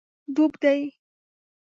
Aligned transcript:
ډوب 0.35 0.53
دی 0.61 0.79